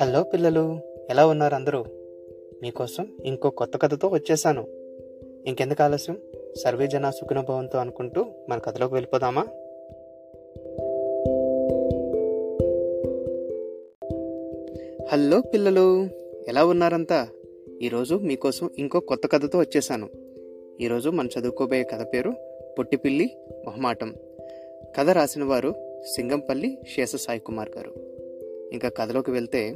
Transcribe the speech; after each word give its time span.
Hello 0.00 0.22
పిల్లలు 0.22 0.78
ఎలా 1.10 1.26
ఉన్నారు 1.26 1.54
అందరూ? 1.54 1.84
మీకోసం 2.62 3.06
ఇంకో 3.24 3.50
కొత్త 3.50 3.76
కథతో 3.82 4.08
వచ్చేసాను. 4.08 4.66
ఇంకెందుకు 5.46 5.82
ఆలస్యం? 5.82 6.18
సర్వే 6.64 6.86
జన 6.86 7.10
సుఖనుభవంతో 7.10 7.78
అనుకుంటూ 7.78 8.24
మన 8.48 8.58
కథలోకి 8.58 8.94
వెళ్ళిపోదామా? 8.94 9.40
హలో 15.12 15.40
పిల్లలు 15.40 16.08
ఎలా 16.48 16.64
ఉన్నారంతా? 16.64 17.28
ఈరోజు 17.82 18.14
మీకోసం 18.14 18.70
ఇంకో 18.78 19.00
కొత్త 19.00 19.26
కథతో 19.26 19.58
వచ్చేసాను. 19.58 20.08
ఈరోజు 20.80 21.10
మనం 21.10 21.28
చదువుకోబోయే 21.38 21.82
కథ 21.82 22.06
పేరు 22.14 22.32
పొట్టిపిల్లి 22.78 23.36
మొహమాటం. 23.64 24.14
కథ 24.98 25.10
రాసిన 25.10 25.44
వారు 25.44 25.74
సింగంపల్లి 26.14 26.78
శేష 26.96 27.16
సాయి 27.16 27.40
కుమార్ 27.40 27.68
గారు. 27.76 28.18
ఇంకా 28.72 28.88
కథలోకి 28.88 29.30
వెళ్తే 29.30 29.74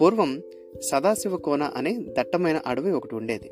పూర్వం 0.00 0.42
సదాశివ 0.80 1.36
కోన 1.36 1.62
అనే 1.62 1.98
దట్టమైన 2.18 2.60
అడవి 2.66 2.90
ఒకటి 2.90 3.14
ఉండేది. 3.14 3.50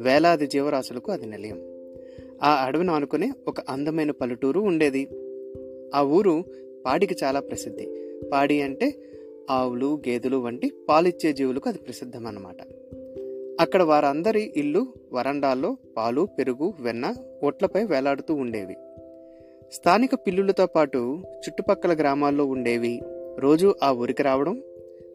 వేలాది 0.00 0.46
జీవరాశులకు 0.46 1.12
అది 1.12 1.26
నిలయం. 1.26 1.60
ఆ 2.42 2.64
అడవిని 2.64 2.90
ఆనుకునే 2.90 3.32
ఒక 3.48 3.60
అందమైన 3.60 4.10
పల్లెటూరు 4.10 4.60
ఉండేది. 4.60 5.08
ఆ 5.94 6.02
ఊరు 6.02 6.44
పాడికి 6.86 7.16
చాలా 7.24 7.40
ప్రసిద్ధి. 7.40 7.88
పాడి 8.32 8.62
అంటే 8.62 8.94
ఆవులు 9.50 10.00
గేదెలు 10.08 10.36
వంటి 10.36 10.72
పాలిచ్చే 10.88 11.32
జీవులకు 11.32 11.68
అది 11.68 11.78
ప్రసిద్ధం 11.78 12.26
అన్నమాట 12.26 12.56
అక్కడ 13.60 13.82
వారందరి 13.82 14.52
ఇల్లు 14.56 14.86
వరండాల్లో 15.12 15.76
పాలు 15.96 16.28
పెరుగు 16.38 16.72
వెన్న 16.80 17.14
ఒట్లపై 17.42 17.84
వేలాడుతూ 17.84 18.34
ఉండేవి. 18.34 18.76
స్థానిక 19.72 20.14
పిల్లులతో 20.14 20.66
పాటు 20.66 21.22
చుట్టుపక్కల 21.36 21.94
గ్రామాల్లో 21.94 22.46
ఉండేవి. 22.46 23.00
రోజు 23.38 23.74
ఆ 23.82 23.92
ఊరికి 23.92 24.22
రావడం 24.22 24.62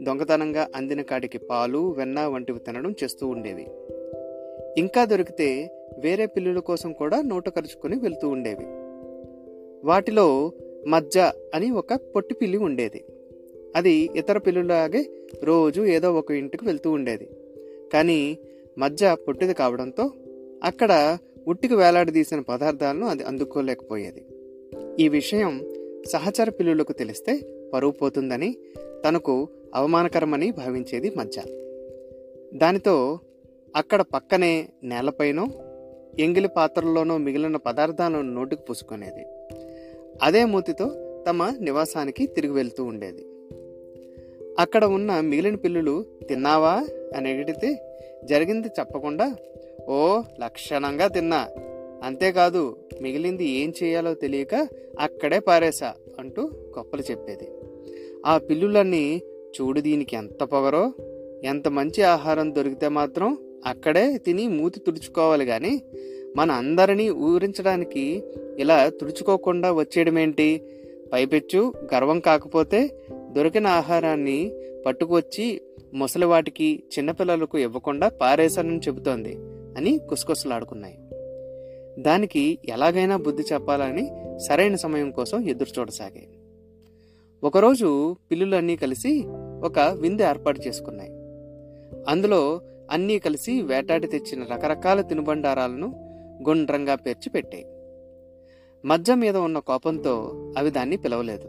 దొంగతనంగా 0.02 0.68
అందిన 0.76 1.02
కాడికి 1.02 1.38
పాలు 1.38 1.96
వెన్న 1.98 2.26
వంటివి 2.26 2.60
తినడం 2.60 2.96
చేస్తూ 3.04 3.28
ఉండేవి. 3.28 3.68
ఇంకా 4.78 5.06
దొరికితే 5.06 5.72
వేరే 6.00 6.26
పిల్లుల 6.26 6.60
కోసం 6.60 6.94
కూడా 6.94 7.22
నోట 7.22 7.50
కరుచుకొని 7.50 8.00
వెళ్తూ 8.00 8.30
ఉండేవి. 8.30 8.66
వాటిలో 9.88 10.52
మజ్జ 10.88 11.18
అని 11.54 11.72
ఒక 11.72 11.94
పొట్టి 11.94 12.34
పిల్లి 12.34 12.58
ఉండేది. 12.58 13.06
అది 13.76 14.10
ఇతర 14.16 14.38
పిల్లులాగే 14.38 15.06
రోజు 15.44 15.82
ఏదో 15.82 16.14
ఒక 16.14 16.32
ఇంటికి 16.32 16.66
వెళ్తూ 16.66 16.92
ఉండేది. 16.92 17.30
కానీ 17.94 18.38
మజ్జ 18.78 19.04
పొట్టిది 19.04 19.54
కావడంతో 19.54 20.12
అక్కడ 20.64 21.18
ఉట్టికి 21.48 21.76
వేలాడదీసిన 21.76 22.40
పదార్థాలను 22.40 23.08
అది 23.08 23.24
అందుకోలేకపోయేది. 23.24 24.26
ఈ 25.00 25.08
విషయం 25.08 25.62
సహచర 26.08 26.50
పిల్లులకు 26.50 26.94
తెలిస్తే 26.94 27.40
పరువు 27.74 27.92
పోతుందని 27.92 28.58
తనకు 29.08 29.48
అవమానకరమని 29.76 30.52
భావించేది 30.52 31.12
మజ్జ. 31.18 31.40
దానితో 32.54 33.20
అక్కడ 33.76 34.02
పక్కనే 34.02 34.68
నేలపైనో 34.84 35.48
ఎంగిలి 36.20 36.48
పాత్రల్లోనో 36.48 37.18
మిగిలిన 37.18 37.56
పదార్థాలను 37.56 38.22
నోటికి 38.22 38.62
పూసుకునేది. 38.62 39.26
అదే 40.24 40.46
మూతితో 40.46 40.92
తమ 41.28 41.54
నివాసానికి 41.62 42.28
తిరిగి 42.28 42.52
వెళ్తూ 42.52 42.84
ఉండేది. 42.84 43.26
అక్కడ 44.60 44.86
ఉన్న 44.86 45.20
మిగిలిన 45.20 45.56
పిల్లులు 45.56 46.06
తిన్నావా? 46.30 46.88
అని 47.16 47.30
అడిగితే 47.30 47.98
జరిగింది 48.24 48.68
చెప్పకుండా 48.68 49.36
ఓ 49.90 50.22
లక్షణంగా 50.40 51.08
తిన్నా. 51.08 51.48
అంతేకాదు 52.04 52.78
మిగిలింది 53.02 53.46
ఏం 53.46 53.74
చేయాలో 53.84 54.14
తెలియక 54.14 54.68
అక్కడే 55.00 55.40
పారేశా 55.40 55.94
అంటూ 56.20 56.50
గొప్పలు 56.78 57.02
చెప్పేది. 57.02 57.48
ఆ 58.26 58.38
పిల్లులన్నీ 58.38 59.22
చూడు 59.52 59.82
దీనికి 59.82 60.16
ఎంత 60.16 60.44
పొగరో 60.44 60.94
ఎంత 61.44 61.68
మంచి 61.68 62.04
ఆహారం 62.04 62.56
దొరికితే 62.56 62.88
మాత్రం 62.88 63.38
అక్కడే 63.66 64.18
తిని 64.18 64.48
మూతి 64.48 64.80
తుడుచుకోవాలి 64.80 65.46
కానీ 65.46 65.82
మన 66.36 66.52
అందరినీ 66.52 67.10
ఊరించడానికి 67.10 68.24
ఇలా 68.60 68.90
తుడుచుకోకుండా 68.90 69.72
వచ్చేయడమేంటి? 69.72 70.62
పైపెచ్చు 71.14 71.74
గర్వం 71.96 72.20
కాకపోతే 72.20 72.90
దొరికిన 73.32 73.68
ఆహారాన్ని 73.68 74.52
పట్టుకొచ్చి 74.86 75.62
ముసలివాటికి 75.94 76.84
చిన్నపిల్లలకు 76.98 77.58
ఇవ్వకుండా 77.58 78.10
పారేశానని 78.10 78.78
చెబుతోంది 78.78 79.36
అని 79.78 79.98
కుసకుసలాడుకున్నాయి. 79.98 80.98
దానికి 82.02 82.58
ఎలాగైనా 82.70 83.18
బుద్ధి 83.18 83.44
చెప్పాలని 83.54 84.10
సరైన 84.40 84.76
సమయం 84.76 85.12
కోసం 85.12 85.50
ఎదురు 85.50 85.80
చూడసాగాయి 85.80 86.28
ఒకరోజు 87.44 88.16
పిల్లులన్నీ 88.32 88.76
కలిసి 88.76 89.24
ఒక 89.64 89.80
విందు 89.80 90.22
ఏర్పాటు 90.22 90.62
చేసుకున్నాయి. 90.68 91.10
అందులో 92.08 92.62
అన్నీ 92.92 93.20
కలిసి 93.20 93.62
వేటాడి 93.62 94.08
తెచ్చిన 94.08 94.44
రకరకాల 94.44 95.02
తినుబండారాలను 95.02 95.88
గుండ్రంగా 96.50 96.96
పేర్చి 96.96 97.30
పెట్టాయి. 97.30 97.66
మధ్య 98.86 99.16
మీద 99.16 99.38
ఉన్న 99.38 99.60
కోపంతో 99.60 100.32
అవి 100.58 100.70
దాన్ని 100.70 100.98
పిలవలేదు. 100.98 101.48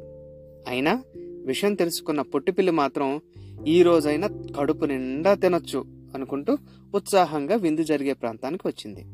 అయినా 0.69 1.05
విషయం 1.47 1.75
తెలుసుకున్న 1.75 2.23
పొట్టిపిల్లి 2.23 2.73
మాత్రం 2.73 3.21
ఈ 3.67 3.83
రోజైనా 3.83 4.29
కడుపు 4.59 4.85
నిండా 4.85 5.35
తినొచ్చు 5.35 5.85
అనుకుంటూ 6.15 6.57
ఉత్సాహంగా 6.95 7.55
విందు 7.55 7.83
జరిగే 7.83 8.13
ప్రాంతానికి 8.13 8.69
వచ్చింది. 8.69 9.05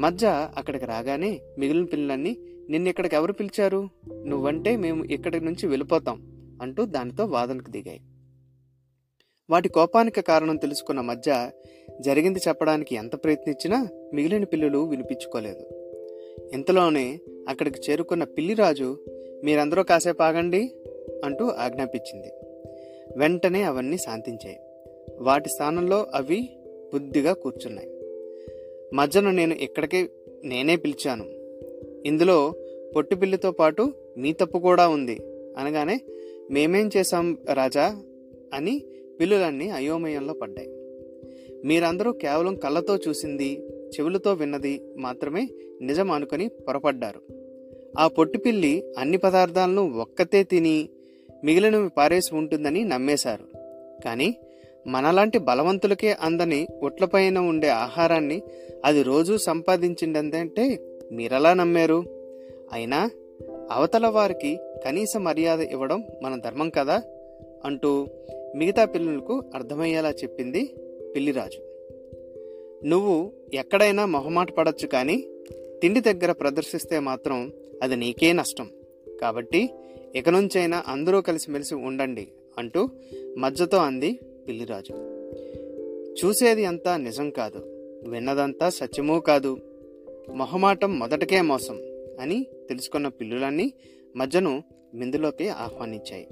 మధ్య 0.00 0.50
అక్కడికి 0.56 0.86
రాగానే 0.86 1.40
మిగిలిన 1.58 1.84
పిల్లలన్నీ 1.84 2.36
నిన్నిక్కడికి 2.70 3.16
ఎవరు 3.16 3.32
పిలిచారు? 3.32 3.88
నువ్వంటే 4.24 4.76
మేము 4.76 5.04
ఇక్కడి 5.04 5.44
నుంచి 5.44 5.66
వెళ్ళిపోతాం 5.66 6.34
అంటూ 6.62 6.84
దానితో 6.84 7.24
వాదనకు 7.24 7.70
దిగాయి. 7.70 8.00
వాటి 9.50 9.68
కోపానికి 9.68 10.22
కారణం 10.22 10.56
తెలుసుకున్న 10.56 11.00
మధ్య 11.00 11.50
జరిగింది 12.00 12.40
చెప్పడానికి 12.48 12.94
ఎంత 12.94 13.24
ప్రయత్నించినా 13.24 13.88
మిగిలిన 14.14 14.44
పిల్లులు 14.44 14.78
వినిపించుకోలేదు. 14.78 15.66
ఇంతలోనే 16.52 17.20
అక్కడికి 17.48 17.90
చేరుకున్న 17.90 18.24
పిల్లిరాజు 18.24 19.04
మీరందరూ 19.44 19.82
కాసేపు 19.82 20.22
ఆగండి 20.22 20.74
అంటూ 21.24 21.48
ఆజ్ఞాపించింది. 21.48 22.32
వెంటనే 23.16 23.62
అవన్నీ 23.62 23.98
శాంతించాయి. 23.98 24.58
వాటి 25.20 25.48
స్థానంలో 25.48 26.06
అవి 26.14 26.48
బుద్ధిగా 26.92 27.32
కూర్చున్నాయి. 27.32 27.88
మధ్యన 28.94 29.30
నేను 29.30 29.54
ఇక్కడికే 29.54 30.08
నేనే 30.44 30.76
పిలిచాను 30.76 31.43
ఇందులో 32.06 32.54
పొట్టుపిల్లితో 32.96 33.50
పాటు 33.50 33.92
మీ 34.18 34.32
తప్పు 34.32 34.58
కూడా 34.58 34.88
ఉంది. 34.88 35.20
అనగానే 35.58 36.00
మేమేం 36.50 36.90
చేశాం 36.96 37.38
రాజా 37.52 38.02
అని 38.54 38.82
పిల్లులన్నీ 39.20 39.70
అయోమయంలో 39.70 40.34
పడ్డాయి. 40.34 40.68
మీరందరూ 41.64 42.12
కేవలం 42.12 42.56
కళ్ళతో 42.56 42.98
చూసింది 43.08 43.60
చెవులతో 43.66 44.32
విన్నది 44.32 44.80
మాత్రమే 44.96 45.48
నిజం 45.82 46.10
అనుకుని 46.10 46.48
పొరపడ్డారు. 46.48 47.20
ఆ 47.98 48.08
పొట్టిపిల్లి 48.08 48.94
అన్ని 48.98 49.16
పదార్థాలను 49.16 49.98
ఒక్కతే 49.98 50.42
తిని 50.42 50.88
మిగిలినవి 51.44 51.88
పారేసి 51.88 52.34
ఉంటుందని 52.34 52.84
నమ్మేశారు. 52.84 53.44
కానీ 54.04 54.34
మనలాంటి 54.86 55.38
బలవంతులకే 55.38 56.16
అందని 56.20 56.66
ఒట్లపైన 56.82 57.38
ఉండే 57.38 57.68
ఆహారాన్ని 57.68 58.42
అది 58.84 59.02
రోజూ 59.02 59.38
సంపాదించిందంటే 59.38 60.80
మీరెలా 61.12 61.54
నమ్మారు? 61.54 62.04
అయినా 62.72 63.10
అవతల 63.70 64.06
వారికి 64.06 64.58
కనీస 64.84 65.16
మర్యాద 65.16 65.60
ఇవ్వడం 65.60 66.04
మన 66.22 66.40
ధర్మం 66.40 66.70
కదా? 66.70 67.02
అంటూ 67.64 68.06
మిగతా 68.56 68.84
పిల్లలకు 68.84 69.42
అర్థమయ్యేలా 69.54 70.10
చెప్పింది 70.10 70.74
పిల్లిరాజు. 71.16 71.60
నువ్వు 72.86 73.32
ఎక్కడైనా 73.54 74.06
మొహమాట 74.06 74.50
పడచ్చు 74.50 74.86
కానీ 74.86 75.26
తిండి 75.82 76.00
దగ్గర 76.00 76.32
ప్రదర్శిస్తే 76.32 76.98
మాత్రం 76.98 77.52
అది 77.82 77.96
నీకే 77.96 78.32
నష్టం. 78.32 78.70
కాబట్టి 79.20 79.70
ఇక 80.14 80.28
నుంచైనా 80.28 80.84
అందరూ 80.86 81.20
కలిసిమెలిసి 81.20 81.74
ఉండండి 81.74 82.28
అంటూ 82.58 82.88
మధ్యతో 83.38 83.76
అంది 83.76 84.20
పిల్లిరాజు. 84.48 85.14
చూసేది 86.24 86.64
అంతా 86.64 86.96
నిజం 86.96 87.30
కాదు. 87.30 87.62
విన్నదంతా 88.08 88.68
సత్యమూ 88.68 89.20
కాదు. 89.20 89.58
మొహమాటం 90.32 90.98
మొదటకే 90.98 91.40
మోసం 91.40 91.80
అని 92.20 92.46
తెలుసుకున్న 92.68 93.08
పిల్లులన్నీ 93.08 93.72
మధ్యను 94.16 94.62
మిందులోకి 94.94 95.48
ఆహ్వానించాయి. 95.48 96.26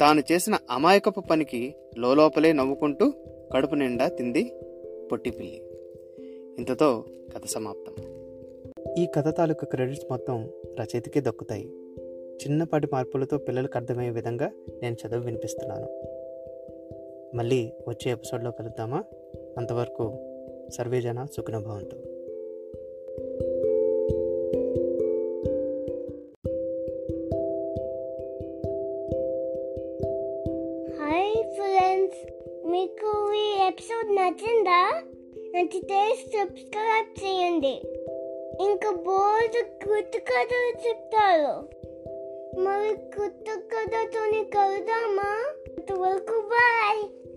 తాను 0.00 0.22
చేసిన 0.32 0.58
అమాయకపు 0.70 1.20
పనికి 1.20 1.74
లోపలే 1.98 2.52
నవ్వుకుంటూ 2.52 3.12
కడుపు 3.52 3.74
నిండా 3.74 4.08
తింది 4.08 4.52
పొట్టిపిల్లి 5.12 5.62
ఇంతతో 6.58 7.04
కథ 7.34 7.44
సమాప్తం. 7.46 7.94
ఈ 8.98 9.06
కథ 9.06 9.36
తాలూకు 9.36 9.64
క్రెడిట్స్ 9.64 10.06
మొత్తం 10.10 10.50
రచయితకే 10.80 11.20
దక్కుతాయి. 11.20 11.66
చిన్నపాటి 12.38 12.86
మార్పులతో 12.92 13.38
పిల్లలకు 13.38 13.76
అర్థమయ్యే 13.76 14.10
విధంగా 14.10 14.50
నేను 14.82 14.96
చదువు 15.06 15.20
వినిపిస్తున్నాను. 15.20 16.02
మళ్ళీ 17.36 17.72
వచ్చే 17.88 18.12
ఎపిసోడ్లో 18.12 18.50
కలుద్దామా? 18.50 19.04
అంతవరకు 19.58 20.16
సర్వేజన 20.70 21.26
సుఖనభవంతు. 21.36 22.17
ఫ్రెండ్స్ 31.54 32.32
మీకు 32.66 33.32
ఈ 33.32 33.66
ఎపిసోడ్ 33.66 34.16
నచ్చిందా? 34.16 35.02
నచ్చితే 35.54 36.14
సబ్స్క్రైబ్ 36.14 37.24
చేయండి. 37.24 37.80
ఇంకా 38.64 38.90
బోర్డు 38.90 39.88
కొత్త 39.88 40.18
కథలు 40.18 40.88
చెప్తారు. 40.88 41.68
మరి 42.60 42.94
కొత్త 42.94 43.44
కథతోని 43.50 44.44
కలుదామా 44.44 45.54
అంతవరకు 45.68 46.40
బాయ్ 46.40 47.27